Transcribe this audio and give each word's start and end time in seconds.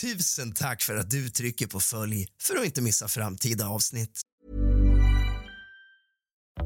Tusen 0.00 0.52
tack 0.52 0.82
för 0.82 0.96
att 0.96 1.10
du 1.10 1.28
trycker 1.28 1.66
på 1.66 1.80
följ 1.80 2.26
för 2.42 2.56
att 2.56 2.64
inte 2.64 2.82
missa 2.82 3.08
framtida 3.08 3.68
avsnitt. 3.68 4.20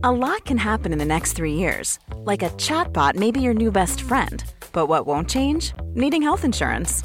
A 0.02 0.12
lot 0.12 0.44
can 0.44 0.58
happen 0.58 0.92
in 0.92 0.98
the 0.98 1.04
next 1.04 1.37
three 1.37 1.54
years. 1.54 1.98
Like 2.30 2.46
a 2.46 2.50
chatbot 2.58 3.14
may 3.14 3.32
be 3.32 3.40
your 3.40 3.54
new 3.54 3.72
best 3.72 4.00
friend. 4.00 4.42
But 4.72 4.88
what 4.88 5.06
won't 5.06 5.30
change? 5.30 5.74
Needing 5.95 6.22
health 6.22 6.45
insurance. 6.45 7.04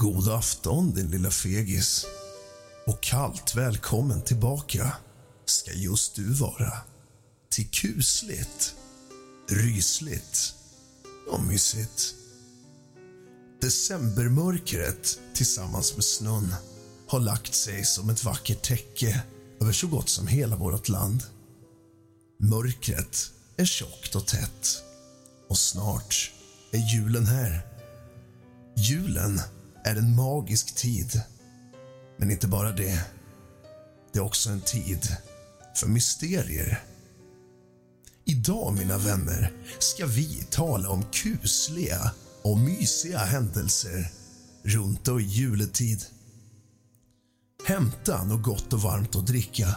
God 0.00 0.28
afton, 0.28 0.94
din 0.94 1.10
lilla 1.10 1.30
fegis. 1.30 2.06
Och 2.86 3.00
kallt 3.00 3.54
välkommen 3.54 4.22
tillbaka 4.22 4.92
ska 5.44 5.72
just 5.72 6.14
du 6.14 6.34
vara 6.34 6.72
till 7.50 7.70
kusligt, 7.70 8.74
rysligt 9.48 10.54
och 11.30 11.40
mysigt. 11.40 12.14
Decembermörkret 13.60 15.18
tillsammans 15.34 15.94
med 15.94 16.04
snön 16.04 16.54
har 17.08 17.20
lagt 17.20 17.54
sig 17.54 17.84
som 17.84 18.10
ett 18.10 18.24
vackert 18.24 18.62
täcke 18.62 19.22
över 19.60 19.72
så 19.72 19.86
gott 19.86 20.08
som 20.08 20.26
hela 20.26 20.56
vårt 20.56 20.88
land. 20.88 21.22
Mörkret 22.40 23.30
är 23.56 23.64
tjockt 23.64 24.14
och 24.14 24.26
tätt 24.26 24.82
och 25.48 25.58
snart 25.58 26.32
är 26.72 26.94
julen 26.94 27.26
här. 27.26 27.66
Julen 28.76 29.40
är 29.88 29.96
en 29.96 30.16
magisk 30.16 30.74
tid. 30.74 31.22
Men 32.16 32.30
inte 32.30 32.46
bara 32.48 32.72
det. 32.72 33.04
Det 34.12 34.18
är 34.18 34.24
också 34.24 34.50
en 34.50 34.60
tid 34.60 35.16
för 35.74 35.86
mysterier. 35.86 36.82
Idag, 38.24 38.74
mina 38.78 38.98
vänner, 38.98 39.52
ska 39.78 40.06
vi 40.06 40.46
tala 40.50 40.88
om 40.88 41.04
kusliga 41.12 42.10
och 42.42 42.58
mysiga 42.58 43.18
händelser 43.18 44.12
runt 44.62 45.08
och 45.08 45.20
i 45.20 45.24
juletid. 45.24 46.04
Hämta 47.66 48.24
något 48.24 48.42
gott 48.42 48.72
och 48.72 48.82
varmt 48.82 49.16
att 49.16 49.26
dricka. 49.26 49.74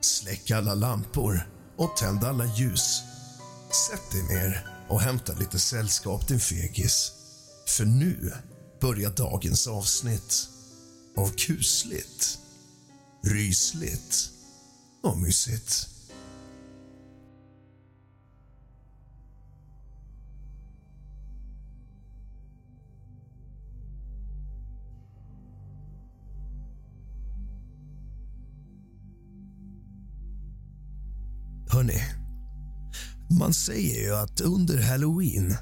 Släck 0.00 0.50
alla 0.50 0.74
lampor 0.74 1.48
och 1.76 1.96
tänd 1.96 2.24
alla 2.24 2.46
ljus. 2.46 3.02
Sätt 3.88 4.10
dig 4.12 4.22
ner 4.22 4.66
och 4.88 5.00
hämta 5.00 5.32
lite 5.32 5.58
sällskap, 5.58 6.28
din 6.28 6.40
fegis. 6.40 7.12
För 7.66 7.84
nu 7.84 8.32
börjar 8.82 9.10
dagens 9.10 9.66
avsnitt 9.66 10.48
av 11.16 11.28
kusligt, 11.28 12.38
rysligt 13.24 14.30
och 15.02 15.18
mysigt. 15.18 15.88
Hörni, 31.68 32.02
man 33.40 33.54
säger 33.54 34.02
ju 34.02 34.14
att 34.14 34.40
under 34.40 34.82
halloween 34.82 35.56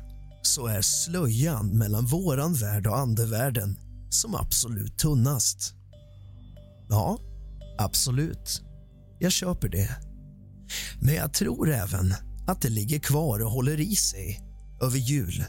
så 0.51 0.67
är 0.67 0.83
slöjan 0.83 1.79
mellan 1.79 2.07
våran 2.07 2.55
värld 2.55 2.87
och 2.87 2.99
andevärlden 2.99 3.79
som 4.11 4.35
absolut 4.35 4.99
tunnast. 4.99 5.75
Ja, 6.89 7.19
absolut. 7.79 8.63
Jag 9.19 9.33
köper 9.33 9.69
det. 9.69 9.97
Men 11.01 11.15
jag 11.15 11.33
tror 11.33 11.71
även 11.71 12.15
att 12.47 12.63
det 12.63 12.69
ligger 12.69 12.99
kvar 12.99 13.41
och 13.41 13.51
håller 13.51 13.81
i 13.81 13.97
sig 13.97 14.41
över 14.83 14.99
jul. 14.99 15.45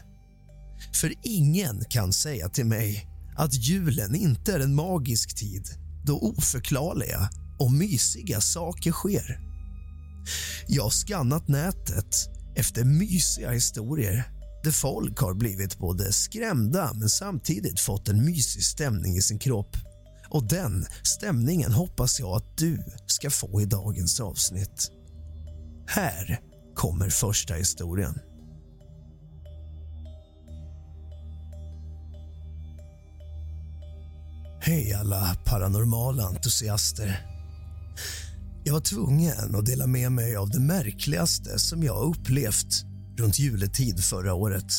För 0.94 1.14
ingen 1.22 1.84
kan 1.84 2.12
säga 2.12 2.48
till 2.48 2.66
mig 2.66 3.06
att 3.36 3.54
julen 3.54 4.14
inte 4.14 4.54
är 4.54 4.60
en 4.60 4.74
magisk 4.74 5.36
tid 5.36 5.68
då 6.04 6.18
oförklarliga 6.18 7.30
och 7.58 7.72
mysiga 7.72 8.40
saker 8.40 8.92
sker. 8.92 9.40
Jag 10.66 10.82
har 10.82 10.90
skannat 10.90 11.48
nätet 11.48 12.16
efter 12.56 12.84
mysiga 12.84 13.50
historier 13.50 14.41
där 14.62 14.70
folk 14.70 15.18
har 15.18 15.34
blivit 15.34 15.78
både 15.78 16.12
skrämda 16.12 16.92
men 16.94 17.08
samtidigt 17.08 17.80
fått 17.80 18.08
en 18.08 18.24
mysig 18.24 18.64
stämning 18.64 19.16
i 19.16 19.22
sin 19.22 19.38
kropp. 19.38 19.76
Och 20.28 20.48
Den 20.48 20.86
stämningen 21.02 21.72
hoppas 21.72 22.20
jag 22.20 22.36
att 22.36 22.58
du 22.58 22.84
ska 23.06 23.30
få 23.30 23.60
i 23.60 23.64
dagens 23.64 24.20
avsnitt. 24.20 24.90
Här 25.86 26.40
kommer 26.74 27.08
första 27.08 27.54
historien. 27.54 28.18
Hej 34.60 34.92
alla 34.94 35.36
paranormala 35.44 36.22
entusiaster. 36.22 37.26
Jag 38.64 38.72
var 38.72 38.80
tvungen 38.80 39.54
att 39.54 39.66
dela 39.66 39.86
med 39.86 40.12
mig 40.12 40.36
av 40.36 40.50
det 40.50 40.60
märkligaste 40.60 41.58
som 41.58 41.82
jag 41.82 42.02
upplevt 42.02 42.91
runt 43.18 43.38
juletid 43.38 44.04
förra 44.04 44.34
året. 44.34 44.72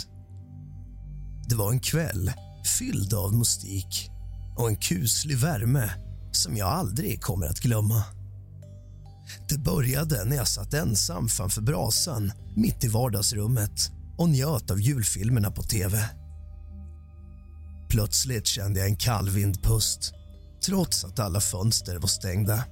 Det 1.50 1.56
var 1.56 1.71
en 1.71 1.80
kväll 1.80 2.31
fylld 2.80 3.13
av 3.13 3.33
mystik 3.35 4.09
och 4.57 4.69
en 4.69 4.75
kuslig 4.75 5.38
värme 5.38 5.89
som 6.31 6.57
jag 6.57 6.68
aldrig 6.68 7.21
kommer 7.21 7.47
att 7.47 7.59
glömma. 7.59 8.03
Det 9.50 9.57
började 9.57 10.25
när 10.25 10.35
jag 10.35 10.47
satt 10.47 10.74
ensam 10.74 11.27
framför 11.27 11.62
brasan 11.62 12.31
mitt 12.56 12.83
i 12.83 12.88
vardagsrummet 12.88 13.91
och 14.18 14.30
njöt 14.30 14.71
av 14.71 14.81
julfilmerna 14.81 15.51
på 15.51 15.63
tv. 15.63 16.09
Plötsligt 17.89 18.47
kände 18.47 18.80
jag 18.80 18.89
en 18.89 18.95
kall 18.95 19.30
vindpust 19.30 20.13
trots 20.65 21.03
att 21.06 21.19
alla 21.19 21.39
fönster 21.39 22.00
var 22.00 22.07
stängda. 22.07 22.63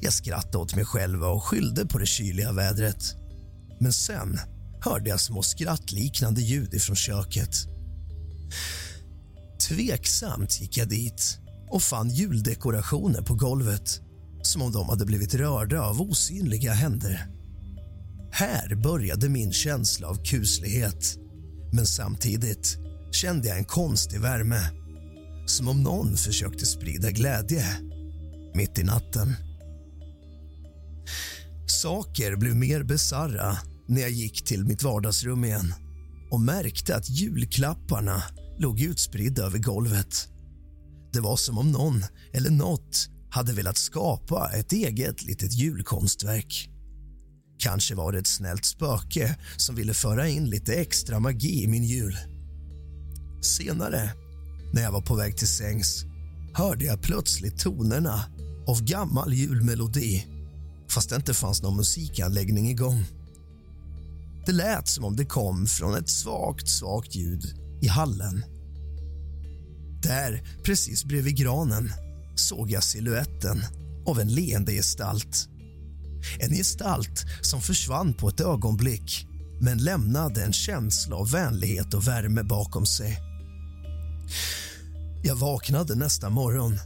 Jag 0.00 0.12
skrattade 0.12 0.58
åt 0.58 0.74
mig 0.74 0.84
själv 0.84 1.24
och 1.24 1.44
skyllde 1.44 1.86
på 1.86 1.98
det 1.98 2.06
kyliga 2.06 2.52
vädret. 2.52 3.16
Men 3.80 3.92
sen 3.92 4.38
hörde 4.80 5.10
jag 5.10 5.20
små 5.20 5.42
skrattliknande 5.42 6.40
ljud 6.40 6.74
ifrån 6.74 6.96
köket. 6.96 7.56
Tveksamt 9.68 10.60
gick 10.60 10.76
jag 10.76 10.88
dit 10.88 11.38
och 11.70 11.82
fann 11.82 12.10
juldekorationer 12.10 13.22
på 13.22 13.34
golvet 13.34 14.00
som 14.42 14.62
om 14.62 14.72
de 14.72 14.88
hade 14.88 15.04
blivit 15.04 15.34
rörda 15.34 15.82
av 15.82 16.02
osynliga 16.02 16.72
händer. 16.72 17.26
Här 18.32 18.74
började 18.74 19.28
min 19.28 19.52
känsla 19.52 20.08
av 20.08 20.24
kuslighet 20.24 21.16
men 21.72 21.86
samtidigt 21.86 22.78
kände 23.12 23.48
jag 23.48 23.58
en 23.58 23.64
konstig 23.64 24.20
värme 24.20 24.60
som 25.46 25.68
om 25.68 25.82
någon 25.82 26.16
försökte 26.16 26.66
sprida 26.66 27.10
glädje 27.10 27.64
mitt 28.54 28.78
i 28.78 28.82
natten. 28.82 29.34
Saker 31.66 32.36
blev 32.36 32.56
mer 32.56 32.82
bizarra 32.82 33.58
när 33.86 34.00
jag 34.00 34.10
gick 34.10 34.44
till 34.44 34.64
mitt 34.64 34.82
vardagsrum 34.82 35.44
igen 35.44 35.74
och 36.30 36.40
märkte 36.40 36.96
att 36.96 37.10
julklapparna 37.10 38.22
låg 38.58 38.80
utspridda 38.80 39.42
över 39.42 39.58
golvet. 39.58 40.28
Det 41.12 41.20
var 41.20 41.36
som 41.36 41.58
om 41.58 41.72
någon 41.72 42.04
eller 42.32 42.50
något 42.50 43.08
hade 43.30 43.52
velat 43.52 43.78
skapa 43.78 44.50
ett 44.54 44.72
eget 44.72 45.22
litet 45.22 45.52
julkonstverk. 45.52 46.70
Kanske 47.58 47.94
var 47.94 48.12
det 48.12 48.18
ett 48.18 48.26
snällt 48.26 48.64
spöke 48.64 49.36
som 49.56 49.74
ville 49.74 49.94
föra 49.94 50.28
in 50.28 50.50
lite 50.50 50.74
extra 50.74 51.20
magi 51.20 51.62
i 51.62 51.66
min 51.66 51.84
jul. 51.84 52.16
Senare, 53.40 54.10
när 54.72 54.82
jag 54.82 54.92
var 54.92 55.00
på 55.00 55.14
väg 55.14 55.36
till 55.36 55.48
sängs 55.48 56.04
hörde 56.54 56.84
jag 56.84 57.02
plötsligt 57.02 57.58
tonerna 57.58 58.24
av 58.66 58.84
gammal 58.84 59.32
julmelodi 59.32 60.35
fast 60.96 61.10
det 61.10 61.16
inte 61.16 61.34
fanns 61.34 61.62
någon 61.62 61.76
musikanläggning 61.76 62.70
igång. 62.70 63.04
Det 64.46 64.52
lät 64.52 64.88
som 64.88 65.04
om 65.04 65.16
det 65.16 65.24
kom 65.24 65.66
från 65.66 65.94
ett 65.94 66.08
svagt, 66.08 66.68
svagt 66.68 67.14
ljud 67.14 67.42
i 67.82 67.88
hallen. 67.88 68.44
Där, 70.02 70.48
precis 70.64 71.04
bredvid 71.04 71.36
granen, 71.36 71.92
såg 72.34 72.70
jag 72.70 72.82
siluetten 72.82 73.62
av 74.06 74.20
en 74.20 74.28
leende 74.28 74.72
gestalt. 74.72 75.48
En 76.38 76.50
gestalt 76.50 77.24
som 77.42 77.60
försvann 77.60 78.14
på 78.14 78.28
ett 78.28 78.40
ögonblick 78.40 79.26
men 79.60 79.78
lämnade 79.78 80.44
en 80.44 80.52
känsla 80.52 81.16
av 81.16 81.30
vänlighet 81.30 81.94
och 81.94 82.08
värme 82.08 82.42
bakom 82.42 82.86
sig. 82.86 83.18
Jag 85.22 85.36
vaknade 85.36 85.94
nästa 85.94 86.30
morgon 86.30 86.78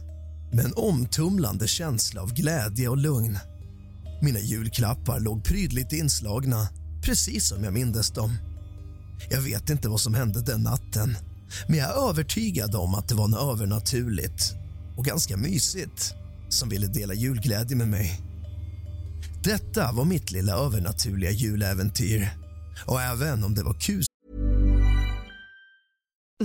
med 0.53 0.65
en 0.65 0.73
omtumlande 0.75 1.67
känsla 1.67 2.21
av 2.21 2.33
glädje 2.33 2.87
och 2.87 2.97
lugn. 2.97 3.37
Mina 4.21 4.39
julklappar 4.39 5.19
låg 5.19 5.43
prydligt 5.43 5.93
inslagna, 5.93 6.67
precis 7.01 7.47
som 7.47 7.63
jag 7.63 7.73
mindes 7.73 8.11
dem. 8.11 8.37
Jag 9.29 9.41
vet 9.41 9.69
inte 9.69 9.89
vad 9.89 10.01
som 10.01 10.13
hände 10.13 10.41
den 10.41 10.63
natten 10.63 11.15
men 11.67 11.77
jag 11.77 11.89
är 11.89 12.09
övertygad 12.09 12.75
om 12.75 12.95
att 12.95 13.07
det 13.07 13.15
var 13.15 13.27
något 13.27 13.53
övernaturligt 13.53 14.53
och 14.97 15.05
ganska 15.05 15.37
mysigt 15.37 16.13
som 16.49 16.69
ville 16.69 16.87
dela 16.87 17.13
julglädje 17.13 17.75
med 17.77 17.87
mig. 17.87 18.21
Detta 19.43 19.91
var 19.91 20.05
mitt 20.05 20.31
lilla 20.31 20.53
övernaturliga 20.53 21.31
juläventyr 21.31 22.29
och 22.85 23.01
även 23.01 23.43
om 23.43 23.55
det 23.55 23.63
var 23.63 23.73
kus 23.73 24.05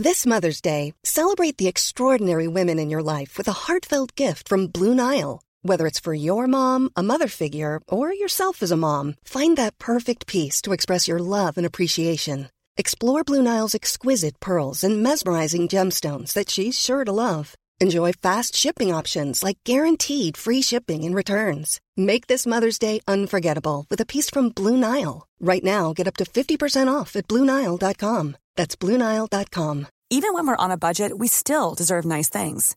This 0.04 0.26
Mother's 0.26 0.60
Day, 0.60 0.92
celebrate 1.04 1.56
the 1.56 1.68
extraordinary 1.68 2.46
women 2.46 2.78
in 2.78 2.90
your 2.90 3.02
life 3.02 3.38
with 3.38 3.48
a 3.48 3.54
heartfelt 3.66 4.20
gift 4.20 4.48
from 4.48 4.68
Blue 4.68 4.94
Nile. 4.94 5.40
Whether 5.66 5.88
it's 5.88 5.98
for 5.98 6.14
your 6.14 6.46
mom, 6.46 6.90
a 6.94 7.02
mother 7.02 7.26
figure, 7.26 7.80
or 7.88 8.12
yourself 8.12 8.62
as 8.62 8.70
a 8.70 8.76
mom, 8.76 9.14
find 9.24 9.56
that 9.56 9.78
perfect 9.78 10.28
piece 10.28 10.62
to 10.62 10.72
express 10.72 11.08
your 11.08 11.18
love 11.18 11.56
and 11.58 11.66
appreciation. 11.66 12.50
Explore 12.76 13.24
Blue 13.24 13.42
Nile's 13.42 13.74
exquisite 13.74 14.38
pearls 14.38 14.84
and 14.84 15.02
mesmerizing 15.02 15.66
gemstones 15.66 16.34
that 16.34 16.50
she's 16.50 16.78
sure 16.78 17.04
to 17.04 17.10
love. 17.10 17.56
Enjoy 17.80 18.12
fast 18.12 18.54
shipping 18.54 18.94
options 18.94 19.42
like 19.42 19.58
guaranteed 19.64 20.36
free 20.36 20.62
shipping 20.62 21.04
and 21.04 21.16
returns. 21.16 21.80
Make 21.96 22.28
this 22.28 22.46
Mother's 22.46 22.78
Day 22.78 23.00
unforgettable 23.08 23.86
with 23.90 24.00
a 24.00 24.06
piece 24.06 24.30
from 24.30 24.50
Blue 24.50 24.76
Nile. 24.76 25.26
Right 25.40 25.64
now, 25.64 25.92
get 25.92 26.06
up 26.06 26.16
to 26.18 26.24
50% 26.24 26.86
off 26.86 27.16
at 27.16 27.26
BlueNile.com. 27.26 28.36
That's 28.54 28.76
BlueNile.com. 28.76 29.88
Even 30.10 30.32
when 30.32 30.46
we're 30.46 30.64
on 30.64 30.70
a 30.70 30.76
budget, 30.76 31.18
we 31.18 31.26
still 31.26 31.74
deserve 31.74 32.04
nice 32.04 32.28
things. 32.28 32.76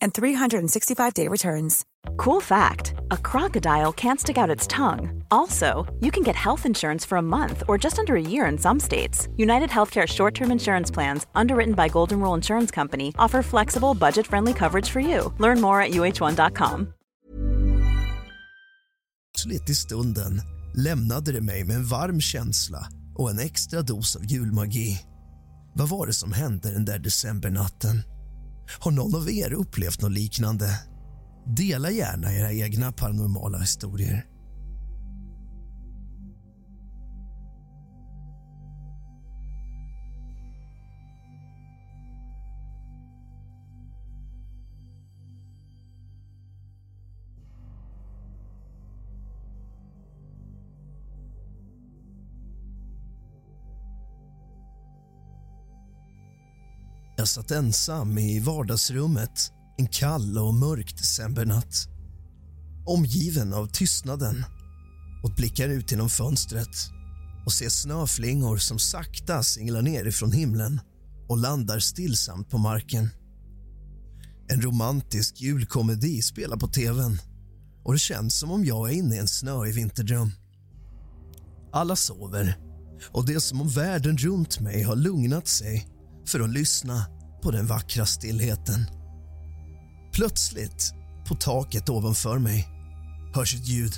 and 0.00 0.12
365-day 0.14 1.28
returns. 1.28 1.84
Cool 2.16 2.40
fact 2.40 2.94
a 3.10 3.16
crocodile 3.16 3.92
can't 3.92 4.20
stick 4.20 4.38
out 4.38 4.50
its 4.50 4.66
tongue. 4.66 5.24
Also, 5.30 5.86
you 6.00 6.10
can 6.10 6.22
get 6.22 6.36
health 6.36 6.66
insurance 6.66 7.06
for 7.06 7.18
a 7.18 7.22
month 7.22 7.62
or 7.68 7.78
just 7.78 7.98
under 7.98 8.16
a 8.16 8.20
year 8.22 8.46
in 8.46 8.58
some 8.58 8.80
states. 8.80 9.28
United 9.36 9.70
Healthcare 9.70 10.06
short 10.06 10.34
term 10.34 10.50
insurance 10.50 10.90
plans, 10.94 11.26
underwritten 11.34 11.74
by 11.74 11.88
Golden 11.88 12.20
Rule 12.20 12.34
Insurance 12.34 12.74
Company, 12.74 13.14
offer 13.18 13.42
flexible, 13.42 13.94
budget 13.94 14.26
friendly 14.26 14.54
coverage 14.54 14.90
for 14.90 15.00
you. 15.00 15.32
Learn 15.38 15.60
more 15.60 15.80
at 15.82 15.90
uh1.com. 15.90 16.92
Plötsligt 19.38 19.70
i 19.70 19.74
stunden 19.74 20.42
lämnade 20.74 21.32
det 21.32 21.40
mig 21.40 21.64
med 21.64 21.76
en 21.76 21.84
varm 21.84 22.20
känsla 22.20 22.88
och 23.14 23.30
en 23.30 23.38
extra 23.38 23.82
dos 23.82 24.16
av 24.16 24.24
julmagi. 24.24 25.00
Vad 25.74 25.88
var 25.88 26.06
det 26.06 26.12
som 26.12 26.32
hände 26.32 26.70
den 26.70 26.84
där 26.84 26.98
decembernatten? 26.98 28.02
Har 28.70 28.90
någon 28.90 29.14
av 29.14 29.30
er 29.30 29.52
upplevt 29.52 30.02
något 30.02 30.12
liknande? 30.12 30.80
Dela 31.56 31.90
gärna 31.90 32.34
era 32.34 32.52
egna 32.52 32.92
paranormala 32.92 33.58
historier. 33.58 34.26
Satt 57.28 57.50
ensam 57.50 58.18
i 58.18 58.40
vardagsrummet 58.40 59.52
en 59.78 59.86
kall 59.86 60.38
och 60.38 60.54
mörk 60.54 60.96
decembernatt. 60.96 61.88
Omgiven 62.86 63.54
av 63.54 63.66
tystnaden 63.66 64.44
och 65.24 65.34
blickar 65.34 65.68
ut 65.68 65.90
genom 65.90 66.08
fönstret 66.08 66.76
och 67.46 67.52
ser 67.52 67.68
snöflingor 67.68 68.56
som 68.56 68.78
sakta 68.78 69.42
singlar 69.42 69.82
ner 69.82 70.04
ifrån 70.04 70.32
himlen 70.32 70.80
och 71.28 71.38
landar 71.38 71.78
stillsamt 71.78 72.50
på 72.50 72.58
marken. 72.58 73.08
En 74.48 74.62
romantisk 74.62 75.40
julkomedi 75.40 76.22
spelar 76.22 76.56
på 76.56 76.66
tvn 76.66 77.18
och 77.84 77.92
det 77.92 77.98
känns 77.98 78.38
som 78.38 78.50
om 78.50 78.64
jag 78.64 78.90
är 78.90 78.94
inne 78.94 79.14
i 79.14 79.18
en 79.18 79.28
snöig 79.28 79.74
vinterdröm. 79.74 80.30
Alla 81.72 81.96
sover 81.96 82.58
och 83.12 83.26
det 83.26 83.34
är 83.34 83.38
som 83.38 83.60
om 83.60 83.68
världen 83.68 84.18
runt 84.18 84.60
mig 84.60 84.82
har 84.82 84.96
lugnat 84.96 85.48
sig 85.48 85.88
för 86.26 86.40
att 86.40 86.50
lyssna 86.50 87.17
på 87.42 87.50
den 87.50 87.66
vackra 87.66 88.06
stillheten. 88.06 88.86
Plötsligt, 90.12 90.92
på 91.28 91.34
taket 91.34 91.88
ovanför 91.88 92.38
mig, 92.38 92.68
hörs 93.34 93.54
ett 93.54 93.68
ljud. 93.68 93.92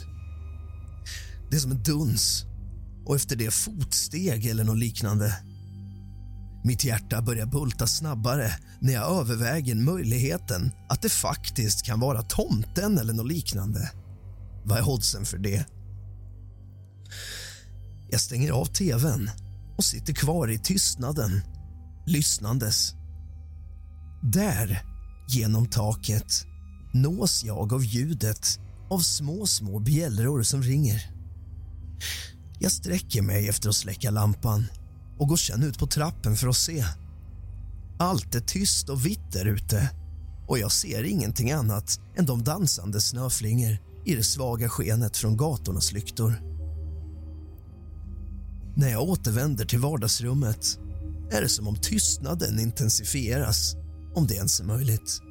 Det 1.50 1.56
är 1.56 1.60
som 1.60 1.70
en 1.70 1.82
duns 1.82 2.44
och 3.06 3.16
efter 3.16 3.36
det 3.36 3.50
fotsteg 3.50 4.46
eller 4.46 4.64
något 4.64 4.78
liknande. 4.78 5.36
Mitt 6.64 6.84
hjärta 6.84 7.22
börjar 7.22 7.46
bulta 7.46 7.86
snabbare 7.86 8.52
när 8.80 8.92
jag 8.92 9.20
överväger 9.20 9.74
möjligheten 9.74 10.70
att 10.88 11.02
det 11.02 11.08
faktiskt 11.08 11.86
kan 11.86 12.00
vara 12.00 12.22
tomten 12.22 12.98
eller 12.98 13.12
något 13.12 13.26
liknande. 13.26 13.90
Vad 14.64 14.78
är 14.78 14.88
oddsen 14.88 15.24
för 15.24 15.38
det? 15.38 15.64
Jag 18.10 18.20
stänger 18.20 18.52
av 18.52 18.64
tvn 18.64 19.30
och 19.76 19.84
sitter 19.84 20.12
kvar 20.12 20.50
i 20.50 20.58
tystnaden, 20.58 21.40
lyssnandes. 22.06 22.94
Där, 24.22 24.82
genom 25.28 25.66
taket, 25.66 26.46
nås 26.92 27.44
jag 27.44 27.72
av 27.72 27.84
ljudet 27.84 28.58
av 28.90 28.98
små, 28.98 29.46
små 29.46 29.78
bjällror 29.78 30.42
som 30.42 30.62
ringer. 30.62 31.10
Jag 32.58 32.72
sträcker 32.72 33.22
mig 33.22 33.48
efter 33.48 33.68
att 33.68 33.74
släcka 33.74 34.10
lampan 34.10 34.66
och 35.18 35.28
går 35.28 35.36
sen 35.36 35.62
ut 35.62 35.78
på 35.78 35.86
trappen 35.86 36.36
för 36.36 36.48
att 36.48 36.56
se. 36.56 36.84
Allt 37.98 38.34
är 38.34 38.40
tyst 38.40 38.88
och 38.88 39.06
vitt 39.06 39.32
där 39.32 39.46
ute 39.46 39.90
och 40.48 40.58
jag 40.58 40.72
ser 40.72 41.04
ingenting 41.04 41.52
annat 41.52 42.00
än 42.16 42.26
de 42.26 42.44
dansande 42.44 43.00
snöflingor 43.00 43.78
i 44.04 44.14
det 44.14 44.24
svaga 44.24 44.68
skenet 44.68 45.16
från 45.16 45.36
gatornas 45.36 45.92
lyktor. 45.92 46.34
När 48.76 48.88
jag 48.88 49.02
återvänder 49.02 49.64
till 49.64 49.78
vardagsrummet 49.78 50.78
är 51.30 51.40
det 51.42 51.48
som 51.48 51.68
om 51.68 51.76
tystnaden 51.76 52.60
intensifieras, 52.60 53.76
om 54.14 54.26
det 54.26 54.34
ens 54.34 54.60
är 54.60 54.64
möjligt. 54.64 55.22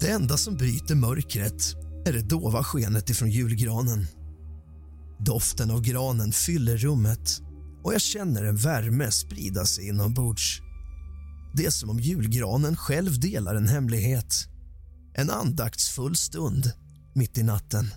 Det 0.00 0.10
enda 0.10 0.36
som 0.36 0.56
bryter 0.56 0.94
mörkret 0.94 1.74
är 2.06 2.12
det 2.12 2.28
dova 2.28 2.64
skenet 2.64 3.10
ifrån 3.10 3.30
julgranen. 3.30 4.06
Doften 5.18 5.70
av 5.70 5.82
granen 5.82 6.32
fyller 6.32 6.76
rummet 6.76 7.42
och 7.82 7.94
jag 7.94 8.00
känner 8.00 8.44
en 8.44 8.56
värme 8.56 9.10
sprida 9.10 9.64
sig 9.64 9.88
inombords. 9.88 10.60
Det 11.54 11.66
är 11.66 11.70
som 11.70 11.90
om 11.90 12.00
julgranen 12.00 12.76
själv 12.76 13.20
delar 13.20 13.54
en 13.54 13.68
hemlighet. 13.68 14.34
En 15.14 15.30
andaktsfull 15.30 16.16
stund 16.16 16.72
mitt 17.14 17.38
i 17.38 17.42
natten. 17.42 17.90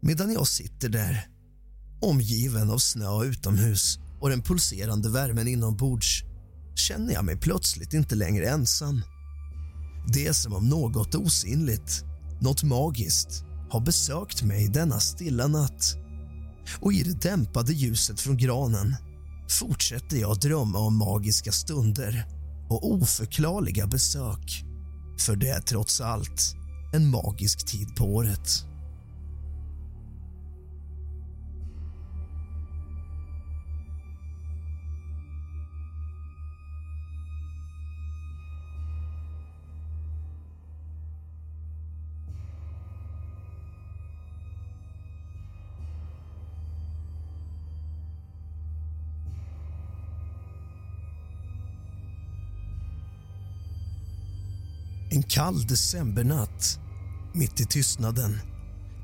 Medan 0.00 0.32
jag 0.32 0.46
sitter 0.46 0.88
där, 0.88 1.26
omgiven 2.00 2.70
av 2.70 2.78
snö 2.78 3.24
utomhus 3.24 3.98
och 4.20 4.28
den 4.28 4.42
pulserande 4.42 5.10
värmen 5.10 5.48
inombords 5.48 6.24
känner 6.74 7.12
jag 7.12 7.24
mig 7.24 7.36
plötsligt 7.36 7.92
inte 7.92 8.14
längre 8.14 8.48
ensam. 8.48 9.02
Det 10.12 10.26
är 10.26 10.32
som 10.32 10.52
om 10.52 10.68
något 10.68 11.14
osynligt, 11.14 12.04
något 12.40 12.62
magiskt 12.62 13.44
har 13.70 13.80
besökt 13.80 14.42
mig 14.42 14.68
denna 14.68 15.00
stilla 15.00 15.46
natt. 15.46 15.96
Och 16.80 16.92
i 16.92 17.02
det 17.02 17.20
dämpade 17.22 17.72
ljuset 17.72 18.20
från 18.20 18.36
granen 18.36 18.96
fortsätter 19.48 20.16
jag 20.16 20.40
drömma 20.40 20.78
om 20.78 20.96
magiska 20.96 21.52
stunder 21.52 22.24
och 22.68 22.92
oförklarliga 22.92 23.86
besök. 23.86 24.64
För 25.18 25.36
det 25.36 25.48
är 25.48 25.60
trots 25.60 26.00
allt 26.00 26.54
en 26.92 27.10
magisk 27.10 27.66
tid 27.66 27.96
på 27.96 28.04
året. 28.04 28.71
En 55.14 55.22
kall 55.22 55.66
decembernatt, 55.66 56.78
mitt 57.34 57.60
i 57.60 57.64
tystnaden 57.64 58.38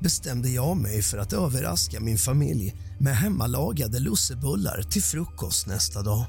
bestämde 0.01 0.49
jag 0.49 0.77
mig 0.77 1.01
för 1.01 1.17
att 1.17 1.33
överraska 1.33 1.99
min 1.99 2.17
familj 2.17 2.75
med 2.99 3.17
hemmalagade 3.17 3.99
lussebullar 3.99 4.81
till 4.81 5.03
frukost 5.03 5.67
nästa 5.67 6.01
dag. 6.01 6.25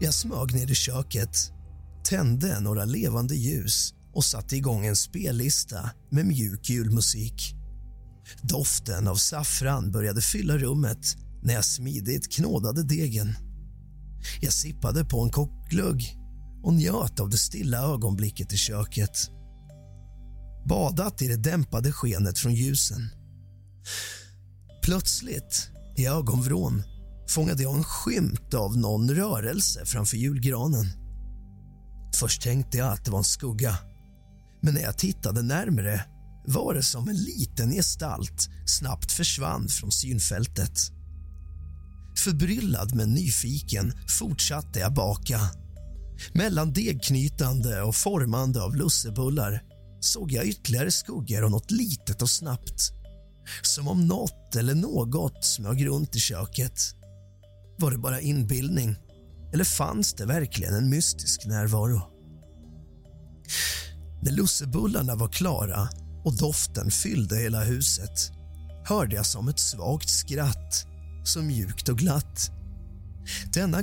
Jag 0.00 0.14
smög 0.14 0.54
ner 0.54 0.70
i 0.70 0.74
köket, 0.74 1.36
tände 2.04 2.60
några 2.60 2.84
levande 2.84 3.34
ljus 3.34 3.94
och 4.12 4.24
satte 4.24 4.56
igång 4.56 4.86
en 4.86 4.96
spellista 4.96 5.90
med 6.10 6.26
mjuk 6.26 6.70
julmusik. 6.70 7.54
Doften 8.42 9.08
av 9.08 9.16
saffran 9.16 9.90
började 9.90 10.20
fylla 10.20 10.58
rummet 10.58 11.16
när 11.42 11.54
jag 11.54 11.64
smidigt 11.64 12.32
knådade 12.32 12.82
degen. 12.82 13.34
Jag 14.40 14.52
sippade 14.52 15.04
på 15.04 15.20
en 15.20 15.30
kock 15.30 15.70
glögg 15.70 16.25
och 16.66 16.74
njöt 16.74 17.20
av 17.20 17.30
det 17.30 17.36
stilla 17.36 17.78
ögonblicket 17.78 18.52
i 18.52 18.56
köket. 18.56 19.30
Badat 20.68 21.22
i 21.22 21.28
det 21.28 21.36
dämpade 21.36 21.92
skenet 21.92 22.38
från 22.38 22.54
ljusen. 22.54 23.10
Plötsligt, 24.82 25.70
i 25.96 26.06
ögonvrån, 26.06 26.82
fångade 27.28 27.62
jag 27.62 27.76
en 27.76 27.84
skymt 27.84 28.54
av 28.54 28.76
någon 28.76 29.10
rörelse 29.10 29.86
framför 29.86 30.16
julgranen. 30.16 30.86
Först 32.16 32.42
tänkte 32.42 32.78
jag 32.78 32.92
att 32.92 33.04
det 33.04 33.10
var 33.10 33.18
en 33.18 33.24
skugga, 33.24 33.78
men 34.62 34.74
när 34.74 34.82
jag 34.82 34.98
tittade 34.98 35.42
närmre 35.42 36.04
var 36.46 36.74
det 36.74 36.82
som 36.82 37.08
en 37.08 37.16
liten 37.16 37.70
gestalt 37.70 38.48
snabbt 38.66 39.12
försvann 39.12 39.68
från 39.68 39.92
synfältet. 39.92 40.78
Förbryllad 42.18 42.94
men 42.94 43.10
nyfiken 43.10 43.92
fortsatte 44.18 44.78
jag 44.78 44.94
baka 44.94 45.40
mellan 46.32 46.72
degknytande 46.72 47.82
och 47.82 47.96
formande 47.96 48.62
av 48.62 48.76
lussebullar 48.76 49.62
såg 50.00 50.32
jag 50.32 50.46
ytterligare 50.46 50.90
skuggor 50.90 51.44
och 51.44 51.50
något 51.50 51.70
litet 51.70 52.22
och 52.22 52.30
snabbt. 52.30 52.92
Som 53.62 53.88
om 53.88 54.06
något 54.06 54.56
eller 54.56 54.74
något 54.74 55.44
smög 55.44 55.86
runt 55.86 56.16
i 56.16 56.18
köket. 56.18 56.80
Var 57.78 57.90
det 57.90 57.98
bara 57.98 58.20
inbildning 58.20 58.96
eller 59.52 59.64
fanns 59.64 60.14
det 60.14 60.26
verkligen 60.26 60.74
en 60.74 60.90
mystisk 60.90 61.46
närvaro? 61.46 62.00
När 64.22 64.32
lussebullarna 64.32 65.14
var 65.14 65.28
klara 65.28 65.88
och 66.24 66.36
doften 66.36 66.90
fyllde 66.90 67.36
hela 67.36 67.64
huset 67.64 68.36
hörde 68.88 69.16
jag 69.16 69.26
som 69.26 69.48
ett 69.48 69.58
svagt 69.58 70.08
skratt, 70.08 70.86
så 71.24 71.42
mjukt 71.42 71.88
och 71.88 71.98
glatt. 71.98 72.50
Denna 73.54 73.82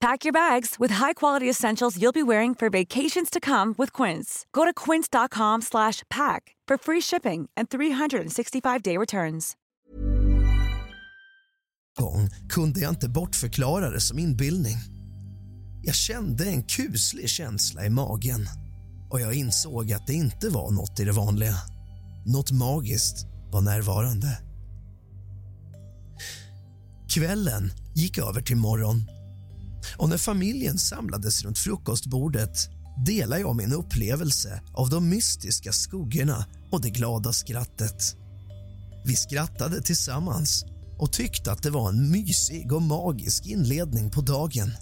Pack 0.00 0.24
your 0.24 0.32
bags 0.32 0.76
with 0.80 0.94
high-quality 0.94 1.50
essentials 1.50 1.98
you'll 1.98 2.12
be 2.12 2.22
wearing 2.22 2.54
for 2.54 2.70
vacations 2.70 3.30
to 3.30 3.40
come 3.40 3.74
with 3.78 4.02
Quince. 4.02 4.46
Go 4.52 4.64
to 4.64 4.72
quince.com/pack 4.72 6.56
for 6.68 6.78
free 6.78 7.00
shipping 7.00 7.48
and 7.56 7.68
365-day 7.68 8.96
returns. 8.96 9.56
gång 12.00 12.30
kunde 12.48 12.80
jag 12.80 12.90
inte 12.90 13.08
bortförklara 13.08 13.90
det 13.90 14.00
som 14.00 14.18
inbildning. 14.18 14.76
Jag 15.82 15.94
kände 15.94 16.44
en 16.44 16.62
kuslig 16.62 17.28
känsla 17.28 17.86
i 17.86 17.90
magen 17.90 18.46
och 19.10 19.20
jag 19.20 19.34
insåg 19.34 19.92
att 19.92 20.06
det 20.06 20.14
inte 20.14 20.48
var 20.48 20.70
något 20.70 21.00
i 21.00 21.04
det 21.04 21.12
vanliga. 21.12 21.54
Något 22.26 22.50
magiskt 22.50 23.26
var 23.52 23.60
närvarande. 23.60 24.38
Kvällen 27.08 27.70
gick 27.94 28.18
över 28.18 28.40
till 28.40 28.56
morgon 28.56 29.19
och 29.96 30.08
när 30.08 30.18
familjen 30.18 30.78
samlades 30.78 31.42
runt 31.44 31.58
frukostbordet 31.58 32.68
delade 33.06 33.40
jag 33.40 33.56
min 33.56 33.72
upplevelse 33.72 34.60
av 34.74 34.90
de 34.90 35.08
mystiska 35.08 35.72
skuggorna 35.72 36.44
och 36.70 36.80
det 36.80 36.90
glada 36.90 37.32
skrattet. 37.32 38.16
Vi 39.04 39.16
skrattade 39.16 39.82
tillsammans 39.82 40.64
och 40.98 41.12
tyckte 41.12 41.52
att 41.52 41.62
det 41.62 41.70
var 41.70 41.88
en 41.88 42.10
mysig 42.10 42.72
och 42.72 42.82
magisk 42.82 43.46
inledning 43.46 44.10
på 44.10 44.20
dagen. 44.20 44.72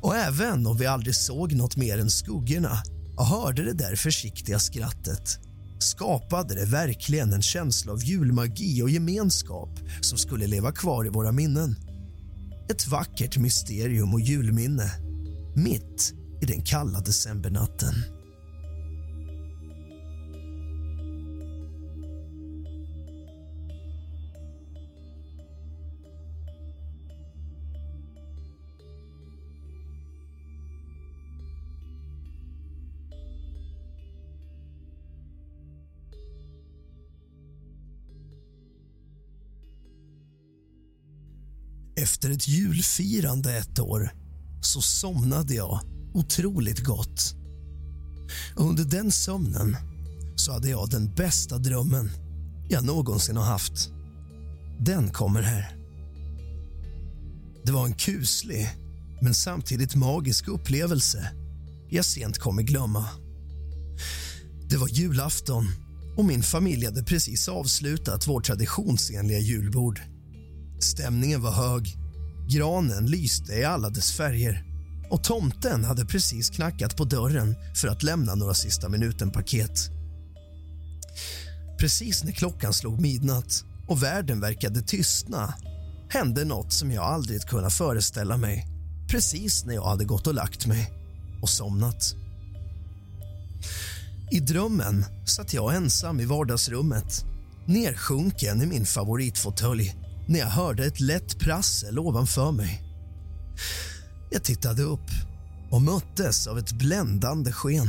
Och 0.00 0.16
även 0.16 0.66
om 0.66 0.76
vi 0.76 0.86
aldrig 0.86 1.14
såg 1.14 1.52
något 1.52 1.76
mer 1.76 1.98
än 1.98 2.10
skuggorna 2.10 2.82
och 3.16 3.26
hörde 3.26 3.62
det 3.64 3.72
där 3.72 3.96
försiktiga 3.96 4.58
skrattet 4.58 5.38
skapade 5.78 6.54
det 6.54 6.64
verkligen 6.64 7.32
en 7.32 7.42
känsla 7.42 7.92
av 7.92 8.04
julmagi 8.04 8.82
och 8.82 8.90
gemenskap 8.90 9.70
som 10.00 10.18
skulle 10.18 10.46
leva 10.46 10.72
kvar 10.72 11.06
i 11.06 11.08
våra 11.08 11.32
minnen. 11.32 11.76
Ett 12.70 12.86
vackert 12.86 13.38
mysterium 13.38 14.14
och 14.14 14.20
julminne 14.20 14.90
mitt 15.56 16.14
i 16.42 16.46
den 16.46 16.62
kalla 16.62 17.00
decembernatten. 17.00 17.94
Efter 41.98 42.30
ett 42.30 42.48
julfirande 42.48 43.56
ett 43.56 43.78
år 43.78 44.10
så 44.62 44.80
somnade 44.80 45.54
jag 45.54 45.80
otroligt 46.14 46.84
gott. 46.84 47.34
Under 48.56 48.84
den 48.84 49.12
sömnen 49.12 49.76
så 50.36 50.52
hade 50.52 50.68
jag 50.68 50.90
den 50.90 51.14
bästa 51.14 51.58
drömmen 51.58 52.10
jag 52.68 52.84
någonsin 52.84 53.36
har 53.36 53.44
haft. 53.44 53.90
Den 54.80 55.10
kommer 55.10 55.42
här. 55.42 55.76
Det 57.64 57.72
var 57.72 57.86
en 57.86 57.94
kuslig, 57.94 58.68
men 59.22 59.34
samtidigt 59.34 59.94
magisk 59.94 60.48
upplevelse 60.48 61.32
jag 61.90 62.04
sent 62.04 62.38
kommer 62.38 62.62
glömma. 62.62 63.08
Det 64.68 64.76
var 64.76 64.88
julafton 64.88 65.66
och 66.16 66.24
min 66.24 66.42
familj 66.42 66.84
hade 66.84 67.02
precis 67.04 67.48
avslutat 67.48 68.26
vårt 68.26 68.44
traditionsenliga 68.44 69.38
julbord. 69.38 70.00
Stämningen 70.78 71.42
var 71.42 71.50
hög, 71.50 71.96
granen 72.48 73.06
lyste 73.06 73.52
i 73.52 73.64
alla 73.64 73.90
dess 73.90 74.12
färger 74.12 74.64
och 75.10 75.24
tomten 75.24 75.84
hade 75.84 76.06
precis 76.06 76.50
knackat 76.50 76.96
på 76.96 77.04
dörren 77.04 77.56
för 77.74 77.88
att 77.88 78.02
lämna 78.02 78.34
några 78.34 78.54
sista 78.54 78.88
minuten-paket. 78.88 79.90
Precis 81.78 82.24
när 82.24 82.32
klockan 82.32 82.72
slog 82.72 83.00
midnatt 83.00 83.64
och 83.88 84.02
världen 84.02 84.40
verkade 84.40 84.82
tystna 84.82 85.54
hände 86.08 86.44
något 86.44 86.72
som 86.72 86.92
jag 86.92 87.04
aldrig 87.04 87.42
kunnat 87.42 87.72
föreställa 87.72 88.36
mig 88.36 88.66
precis 89.10 89.64
när 89.64 89.74
jag 89.74 89.84
hade 89.84 90.04
gått 90.04 90.26
och 90.26 90.34
lagt 90.34 90.66
mig 90.66 90.92
och 91.42 91.50
somnat. 91.50 92.14
I 94.30 94.40
drömmen 94.40 95.04
satt 95.26 95.54
jag 95.54 95.74
ensam 95.74 96.20
i 96.20 96.24
vardagsrummet 96.24 97.24
nersjunken 97.66 98.62
i 98.62 98.66
min 98.66 98.86
favoritfåtölj 98.86 99.94
när 100.26 100.38
jag 100.38 100.46
hörde 100.46 100.86
ett 100.86 101.00
lätt 101.00 101.38
prassel 101.38 101.98
ovanför 101.98 102.52
mig. 102.52 102.82
Jag 104.30 104.44
tittade 104.44 104.82
upp 104.82 105.10
och 105.70 105.82
möttes 105.82 106.46
av 106.46 106.58
ett 106.58 106.72
bländande 106.72 107.52
sken. 107.52 107.88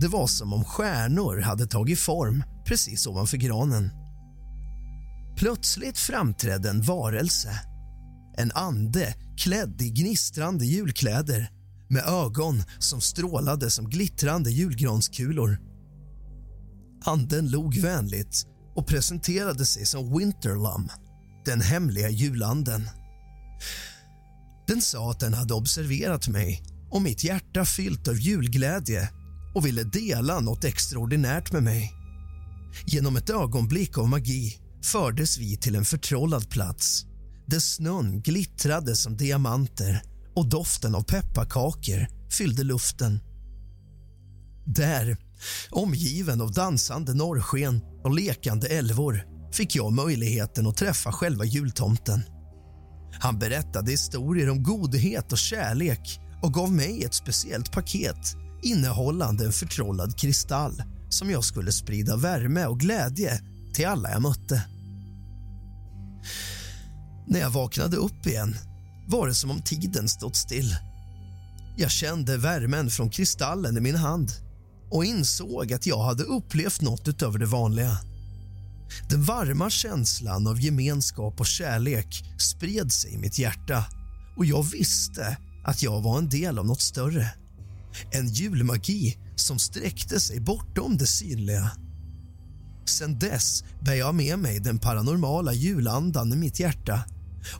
Det 0.00 0.08
var 0.08 0.26
som 0.26 0.52
om 0.52 0.64
stjärnor 0.64 1.40
hade 1.40 1.66
tagit 1.66 1.98
form 1.98 2.44
precis 2.66 3.06
ovanför 3.06 3.36
granen. 3.36 3.90
Plötsligt 5.36 5.98
framträdde 5.98 6.70
en 6.70 6.82
varelse. 6.82 7.60
En 8.36 8.52
ande 8.54 9.14
klädd 9.36 9.82
i 9.82 9.90
gnistrande 9.90 10.66
julkläder 10.66 11.50
med 11.88 12.04
ögon 12.04 12.62
som 12.78 13.00
strålade 13.00 13.70
som 13.70 13.90
glittrande 13.90 14.50
julgranskulor. 14.50 15.58
Anden 17.04 17.50
log 17.50 17.78
vänligt 17.78 18.46
och 18.74 18.86
presenterade 18.86 19.66
sig 19.66 19.86
som 19.86 20.18
Winterlum, 20.18 20.88
den 21.48 21.60
hemliga 21.60 22.10
julanden. 22.10 22.90
Den 24.66 24.82
sa 24.82 25.10
att 25.10 25.20
den 25.20 25.34
hade 25.34 25.54
observerat 25.54 26.28
mig 26.28 26.62
och 26.90 27.02
mitt 27.02 27.24
hjärta 27.24 27.64
fyllt 27.64 28.08
av 28.08 28.18
julglädje 28.18 29.08
och 29.54 29.66
ville 29.66 29.82
dela 29.82 30.40
något 30.40 30.64
extraordinärt 30.64 31.52
med 31.52 31.62
mig. 31.62 31.92
Genom 32.86 33.16
ett 33.16 33.30
ögonblick 33.30 33.98
av 33.98 34.08
magi 34.08 34.58
fördes 34.84 35.38
vi 35.38 35.56
till 35.56 35.74
en 35.74 35.84
förtrollad 35.84 36.50
plats 36.50 37.04
där 37.46 37.58
snön 37.58 38.20
glittrade 38.22 38.96
som 38.96 39.16
diamanter 39.16 40.02
och 40.36 40.48
doften 40.48 40.94
av 40.94 41.02
pepparkakor 41.02 42.06
fyllde 42.30 42.64
luften. 42.64 43.20
Där, 44.66 45.16
omgiven 45.70 46.40
av 46.40 46.52
dansande 46.52 47.14
norrsken 47.14 47.80
och 48.04 48.14
lekande 48.14 48.66
älvor 48.66 49.37
fick 49.52 49.76
jag 49.76 49.92
möjligheten 49.92 50.66
att 50.66 50.76
träffa 50.76 51.12
själva 51.12 51.44
jultomten. 51.44 52.22
Han 53.12 53.38
berättade 53.38 53.90
historier 53.90 54.50
om 54.50 54.62
godhet 54.62 55.32
och 55.32 55.38
kärlek 55.38 56.20
och 56.42 56.54
gav 56.54 56.72
mig 56.72 57.04
ett 57.04 57.14
speciellt 57.14 57.72
paket 57.72 58.36
innehållande 58.62 59.44
en 59.44 59.52
förtrollad 59.52 60.18
kristall 60.18 60.82
som 61.08 61.30
jag 61.30 61.44
skulle 61.44 61.72
sprida 61.72 62.16
värme 62.16 62.66
och 62.66 62.80
glädje 62.80 63.40
till 63.74 63.86
alla 63.86 64.10
jag 64.10 64.22
mötte. 64.22 64.62
När 67.26 67.40
jag 67.40 67.50
vaknade 67.50 67.96
upp 67.96 68.26
igen 68.26 68.56
var 69.06 69.26
det 69.26 69.34
som 69.34 69.50
om 69.50 69.62
tiden 69.62 70.08
stått 70.08 70.36
still. 70.36 70.76
Jag 71.76 71.90
kände 71.90 72.36
värmen 72.36 72.90
från 72.90 73.10
kristallen 73.10 73.76
i 73.76 73.80
min 73.80 73.96
hand 73.96 74.30
och 74.90 75.04
insåg 75.04 75.72
att 75.72 75.86
jag 75.86 76.02
hade 76.02 76.22
upplevt 76.22 76.80
något 76.80 77.08
utöver 77.08 77.38
det 77.38 77.46
vanliga. 77.46 77.98
Den 79.08 79.22
varma 79.22 79.70
känslan 79.70 80.46
av 80.46 80.60
gemenskap 80.60 81.40
och 81.40 81.46
kärlek 81.46 82.24
spred 82.38 82.92
sig 82.92 83.14
i 83.14 83.18
mitt 83.18 83.38
hjärta 83.38 83.84
och 84.36 84.46
jag 84.46 84.62
visste 84.62 85.36
att 85.64 85.82
jag 85.82 86.02
var 86.02 86.18
en 86.18 86.28
del 86.28 86.58
av 86.58 86.66
något 86.66 86.80
större. 86.80 87.30
En 88.10 88.28
julmagi 88.28 89.18
som 89.36 89.58
sträckte 89.58 90.20
sig 90.20 90.40
bortom 90.40 90.96
det 90.96 91.06
synliga. 91.06 91.70
Sen 92.86 93.18
dess 93.18 93.64
bär 93.80 93.94
jag 93.94 94.14
med 94.14 94.38
mig 94.38 94.58
den 94.58 94.78
paranormala 94.78 95.52
julandan 95.52 96.32
i 96.32 96.36
mitt 96.36 96.60
hjärta 96.60 97.04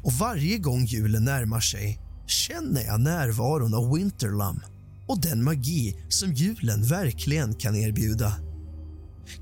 och 0.03 0.12
varje 0.12 0.59
gång 0.59 0.85
julen 0.85 1.25
närmar 1.25 1.61
sig 1.61 2.01
känner 2.27 2.85
jag 2.85 3.01
närvaron 3.01 3.75
av 3.75 3.95
Winterlum 3.95 4.61
och 5.09 5.21
den 5.21 5.45
magi 5.45 5.97
som 6.09 6.33
julen 6.33 6.83
verkligen 6.83 7.55
kan 7.55 7.77
erbjuda. 7.77 8.47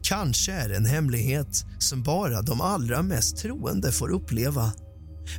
Kanske 0.03 0.53
är 0.53 0.69
det 0.69 0.77
en 0.77 0.87
hemlighet 0.87 1.65
som 1.79 2.03
bara 2.03 2.43
de 2.43 2.61
allra 2.61 3.03
mest 3.03 3.37
troende 3.37 3.93
får 3.93 4.11
uppleva. 4.11 4.73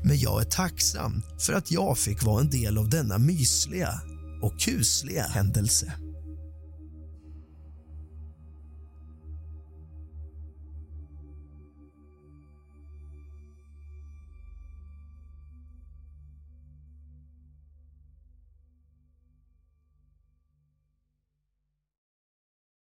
Men 0.04 0.20
jag 0.20 0.42
är 0.42 0.46
tacksam 0.46 1.24
för 1.40 1.54
att 1.54 1.72
jag 1.72 1.98
fick 1.98 2.24
vara 2.24 2.42
en 2.42 2.50
del 2.50 2.78
av 2.78 2.90
denna 2.90 3.18
mysliga 3.18 4.02
och 4.42 4.60
kusliga 4.60 5.24
händelse. 5.24 5.94